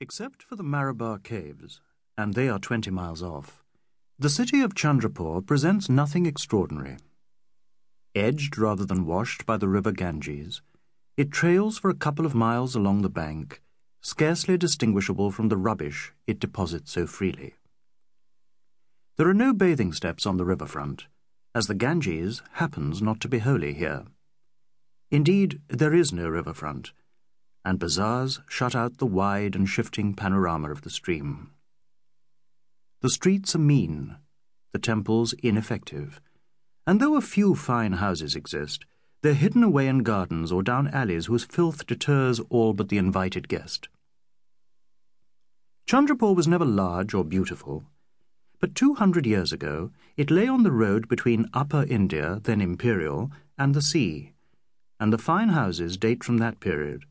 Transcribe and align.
Except 0.00 0.44
for 0.44 0.54
the 0.54 0.62
Marabar 0.62 1.18
Caves, 1.18 1.80
and 2.16 2.34
they 2.34 2.48
are 2.48 2.60
twenty 2.60 2.90
miles 2.90 3.20
off, 3.20 3.64
the 4.16 4.28
city 4.28 4.60
of 4.60 4.74
Chandrapore 4.74 5.44
presents 5.44 5.88
nothing 5.88 6.24
extraordinary. 6.24 6.98
Edged 8.14 8.56
rather 8.58 8.84
than 8.84 9.06
washed 9.06 9.44
by 9.44 9.56
the 9.56 9.66
river 9.66 9.90
Ganges, 9.90 10.62
it 11.16 11.32
trails 11.32 11.78
for 11.78 11.90
a 11.90 11.96
couple 11.96 12.24
of 12.24 12.34
miles 12.34 12.76
along 12.76 13.02
the 13.02 13.08
bank, 13.08 13.60
scarcely 14.00 14.56
distinguishable 14.56 15.32
from 15.32 15.48
the 15.48 15.56
rubbish 15.56 16.12
it 16.28 16.38
deposits 16.38 16.92
so 16.92 17.04
freely. 17.04 17.54
There 19.16 19.28
are 19.28 19.34
no 19.34 19.52
bathing 19.52 19.92
steps 19.92 20.26
on 20.26 20.36
the 20.36 20.44
riverfront, 20.44 21.06
as 21.56 21.66
the 21.66 21.74
Ganges 21.74 22.40
happens 22.52 23.02
not 23.02 23.20
to 23.22 23.28
be 23.28 23.40
holy 23.40 23.74
here. 23.74 24.04
Indeed, 25.10 25.60
there 25.68 25.92
is 25.92 26.12
no 26.12 26.28
riverfront, 26.28 26.92
and 27.68 27.78
bazaars 27.78 28.40
shut 28.48 28.74
out 28.74 28.96
the 28.96 29.04
wide 29.04 29.54
and 29.54 29.68
shifting 29.68 30.14
panorama 30.14 30.70
of 30.70 30.80
the 30.80 30.88
stream. 30.88 31.50
The 33.02 33.10
streets 33.10 33.54
are 33.54 33.58
mean, 33.58 34.16
the 34.72 34.78
temples 34.78 35.34
ineffective, 35.42 36.18
and 36.86 36.98
though 36.98 37.16
a 37.16 37.20
few 37.20 37.54
fine 37.54 37.92
houses 38.04 38.34
exist, 38.34 38.86
they're 39.20 39.34
hidden 39.34 39.62
away 39.62 39.86
in 39.86 40.02
gardens 40.02 40.50
or 40.50 40.62
down 40.62 40.88
alleys 40.88 41.26
whose 41.26 41.44
filth 41.44 41.86
deters 41.86 42.40
all 42.48 42.72
but 42.72 42.88
the 42.88 42.96
invited 42.96 43.48
guest. 43.48 43.90
Chandrapore 45.86 46.34
was 46.34 46.48
never 46.48 46.64
large 46.64 47.12
or 47.12 47.22
beautiful, 47.22 47.84
but 48.60 48.74
two 48.74 48.94
hundred 48.94 49.26
years 49.26 49.52
ago 49.52 49.90
it 50.16 50.30
lay 50.30 50.48
on 50.48 50.62
the 50.62 50.72
road 50.72 51.06
between 51.06 51.50
Upper 51.52 51.84
India, 51.84 52.40
then 52.44 52.62
imperial, 52.62 53.30
and 53.58 53.74
the 53.74 53.82
sea, 53.82 54.32
and 54.98 55.12
the 55.12 55.18
fine 55.18 55.50
houses 55.50 55.98
date 55.98 56.24
from 56.24 56.38
that 56.38 56.60
period. 56.60 57.04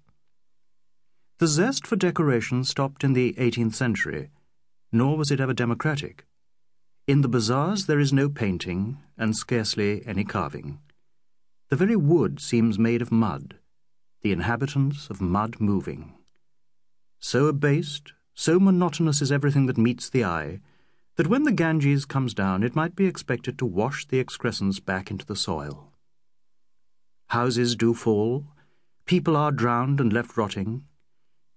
The 1.39 1.47
zest 1.47 1.85
for 1.85 1.95
decoration 1.95 2.63
stopped 2.63 3.03
in 3.03 3.13
the 3.13 3.33
18th 3.33 3.75
century, 3.75 4.31
nor 4.91 5.15
was 5.15 5.29
it 5.29 5.39
ever 5.39 5.53
democratic. 5.53 6.25
In 7.05 7.21
the 7.21 7.27
bazaars 7.27 7.85
there 7.85 7.99
is 7.99 8.11
no 8.11 8.27
painting, 8.27 8.97
and 9.19 9.35
scarcely 9.35 10.01
any 10.07 10.23
carving. 10.23 10.79
The 11.69 11.75
very 11.75 11.95
wood 11.95 12.39
seems 12.39 12.79
made 12.79 13.03
of 13.03 13.11
mud, 13.11 13.59
the 14.21 14.31
inhabitants 14.31 15.11
of 15.11 15.21
mud 15.21 15.57
moving. 15.59 16.15
So 17.19 17.45
abased, 17.45 18.13
so 18.33 18.59
monotonous 18.59 19.21
is 19.21 19.31
everything 19.31 19.67
that 19.67 19.77
meets 19.77 20.09
the 20.09 20.25
eye, 20.25 20.61
that 21.17 21.27
when 21.27 21.43
the 21.43 21.51
Ganges 21.51 22.05
comes 22.05 22.33
down 22.33 22.63
it 22.63 22.75
might 22.75 22.95
be 22.95 23.05
expected 23.05 23.59
to 23.59 23.65
wash 23.65 24.07
the 24.07 24.19
excrescence 24.19 24.79
back 24.79 25.11
into 25.11 25.25
the 25.25 25.35
soil. 25.35 25.93
Houses 27.27 27.75
do 27.75 27.93
fall, 27.93 28.47
people 29.05 29.37
are 29.37 29.51
drowned 29.51 29.99
and 29.99 30.11
left 30.11 30.35
rotting, 30.35 30.83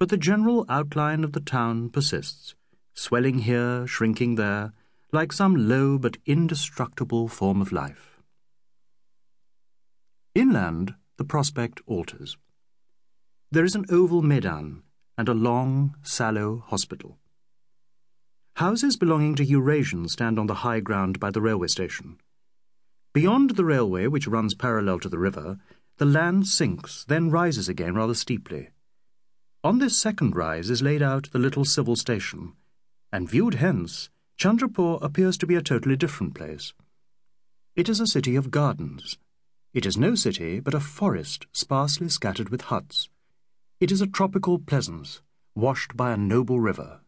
but 0.01 0.09
the 0.09 0.17
general 0.17 0.65
outline 0.70 1.23
of 1.23 1.33
the 1.33 1.41
town 1.41 1.91
persists, 1.91 2.55
swelling 2.95 3.41
here, 3.41 3.87
shrinking 3.87 4.37
there, 4.37 4.73
like 5.12 5.31
some 5.31 5.69
low 5.69 5.98
but 5.98 6.17
indestructible 6.25 7.29
form 7.29 7.61
of 7.61 7.70
life. 7.70 8.19
Inland, 10.34 10.95
the 11.19 11.25
prospect 11.25 11.83
alters. 11.87 12.39
There 13.53 13.65
is 13.65 13.75
an 13.75 13.84
oval 13.91 14.23
Maidan 14.23 14.83
and 15.19 15.28
a 15.28 15.34
long, 15.34 15.95
sallow 16.03 16.65
hospital. 16.69 17.19
Houses 18.56 18.97
belonging 18.97 19.34
to 19.34 19.45
Eurasians 19.45 20.12
stand 20.12 20.39
on 20.39 20.47
the 20.47 20.62
high 20.67 20.81
ground 20.81 21.21
by 21.21 21.31
the 21.31 21.43
railway 21.43 21.69
station. 21.69 22.17
Beyond 23.12 23.51
the 23.51 23.67
railway, 23.67 24.06
which 24.06 24.27
runs 24.27 24.55
parallel 24.55 24.98
to 25.01 25.11
the 25.11 25.19
river, 25.19 25.59
the 25.98 26.06
land 26.06 26.47
sinks, 26.47 27.05
then 27.05 27.31
rises 27.31 27.69
again 27.69 27.95
rather 27.95 28.15
steeply. 28.15 28.71
On 29.70 29.78
this 29.78 29.96
second 29.96 30.34
rise 30.34 30.68
is 30.68 30.82
laid 30.82 31.00
out 31.00 31.30
the 31.30 31.38
little 31.38 31.64
civil 31.64 31.94
station, 31.94 32.54
and 33.12 33.30
viewed 33.30 33.54
hence, 33.54 34.10
Chandrapore 34.36 34.98
appears 35.00 35.38
to 35.38 35.46
be 35.46 35.54
a 35.54 35.62
totally 35.62 35.94
different 35.94 36.34
place. 36.34 36.74
It 37.76 37.88
is 37.88 38.00
a 38.00 38.06
city 38.08 38.34
of 38.34 38.50
gardens. 38.50 39.16
It 39.72 39.86
is 39.86 39.97
no 39.97 40.16
city, 40.16 40.59
but 40.59 40.75
a 40.75 40.80
forest 40.80 41.47
sparsely 41.53 42.09
scattered 42.09 42.48
with 42.48 42.62
huts. 42.62 43.10
It 43.78 43.92
is 43.92 44.00
a 44.00 44.09
tropical 44.09 44.59
pleasance, 44.59 45.22
washed 45.54 45.97
by 45.97 46.10
a 46.10 46.16
noble 46.16 46.59
river. 46.59 47.03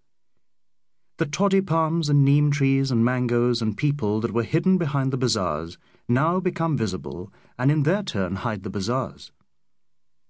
The 1.17 1.27
toddy 1.27 1.63
palms 1.63 2.09
and 2.09 2.25
neem 2.25 2.53
trees 2.53 2.93
and 2.93 3.05
mangoes 3.05 3.61
and 3.61 3.77
people 3.77 4.21
that 4.21 4.33
were 4.33 4.45
hidden 4.45 4.79
behind 4.79 5.13
the 5.13 5.19
bazaars 5.19 5.79
now 6.09 6.39
become 6.39 6.79
visible 6.79 7.33
and 7.59 7.73
in 7.73 7.83
their 7.83 8.05
turn 8.05 8.37
hide 8.37 8.63
the 8.63 8.71
bazaars. 8.71 9.33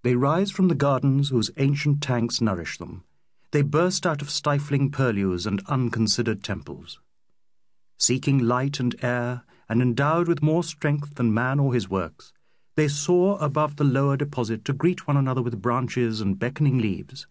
They 0.02 0.16
rise 0.16 0.50
from 0.50 0.68
the 0.68 0.74
gardens 0.74 1.28
whose 1.28 1.50
ancient 1.56 2.02
tanks 2.02 2.40
nourish 2.40 2.78
them. 2.78 3.04
They 3.52 3.62
burst 3.62 4.06
out 4.06 4.22
of 4.22 4.30
stifling 4.30 4.90
purlieus 4.90 5.46
and 5.46 5.62
unconsidered 5.68 6.42
temples. 6.42 6.98
Seeking 7.98 8.38
light 8.38 8.80
and 8.80 8.96
air, 9.02 9.44
and 9.68 9.80
endowed 9.80 10.26
with 10.26 10.42
more 10.42 10.64
strength 10.64 11.14
than 11.14 11.32
man 11.32 11.60
or 11.60 11.72
his 11.72 11.88
works, 11.88 12.32
they 12.74 12.88
soar 12.88 13.38
above 13.40 13.76
the 13.76 13.84
lower 13.84 14.16
deposit 14.16 14.64
to 14.64 14.72
greet 14.72 15.06
one 15.06 15.16
another 15.16 15.42
with 15.42 15.62
branches 15.62 16.20
and 16.20 16.38
beckoning 16.38 16.78
leaves, 16.78 17.26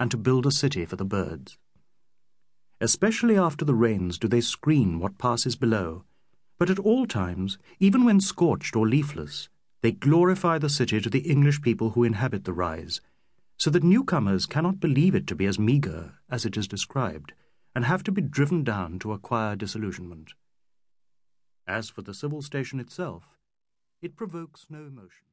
and 0.00 0.10
to 0.10 0.16
build 0.16 0.46
a 0.46 0.50
city 0.50 0.86
for 0.86 0.96
the 0.96 1.04
birds. 1.04 1.58
Especially 2.80 3.36
after 3.36 3.64
the 3.64 3.74
rains 3.74 4.18
do 4.18 4.28
they 4.28 4.40
screen 4.40 5.00
what 5.00 5.18
passes 5.18 5.56
below, 5.56 6.04
but 6.58 6.70
at 6.70 6.78
all 6.78 7.06
times, 7.06 7.58
even 7.78 8.04
when 8.04 8.20
scorched 8.20 8.74
or 8.74 8.88
leafless, 8.88 9.48
they 9.86 9.92
glorify 9.92 10.58
the 10.58 10.68
city 10.68 11.00
to 11.00 11.08
the 11.08 11.30
English 11.30 11.62
people 11.62 11.90
who 11.90 12.02
inhabit 12.02 12.42
the 12.42 12.52
rise, 12.52 13.00
so 13.56 13.70
that 13.70 13.84
newcomers 13.84 14.44
cannot 14.44 14.80
believe 14.80 15.14
it 15.14 15.28
to 15.28 15.36
be 15.36 15.46
as 15.46 15.60
meagre 15.60 16.14
as 16.28 16.44
it 16.44 16.56
is 16.56 16.66
described, 16.66 17.34
and 17.72 17.84
have 17.84 18.02
to 18.02 18.10
be 18.10 18.20
driven 18.20 18.64
down 18.64 18.98
to 18.98 19.12
acquire 19.12 19.54
disillusionment. 19.54 20.32
As 21.68 21.88
for 21.88 22.02
the 22.02 22.14
civil 22.14 22.42
station 22.42 22.80
itself, 22.80 23.38
it 24.02 24.16
provokes 24.16 24.66
no 24.68 24.78
emotion. 24.78 25.22